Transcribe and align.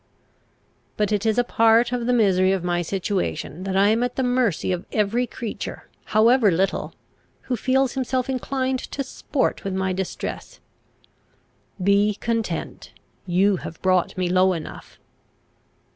But 0.97 1.11
it 1.11 1.27
is 1.27 1.37
a 1.37 1.43
part 1.43 1.91
of 1.91 2.07
the 2.07 2.11
misery 2.11 2.51
of 2.53 2.63
my 2.63 2.81
situation, 2.81 3.65
that 3.65 3.77
I 3.77 3.89
am 3.89 4.01
at 4.01 4.15
the 4.15 4.23
mercy 4.23 4.71
of 4.71 4.87
every 4.91 5.27
creature, 5.27 5.89
however 6.05 6.49
little, 6.49 6.95
who 7.41 7.55
feels 7.55 7.93
himself 7.93 8.27
inclined 8.27 8.79
to 8.79 9.03
sport 9.03 9.63
with 9.63 9.75
my 9.75 9.93
distress. 9.93 10.59
Be 11.83 12.15
content. 12.19 12.93
You 13.27 13.57
have 13.57 13.79
brought 13.83 14.17
me 14.17 14.27
low 14.27 14.53
enough." 14.53 14.97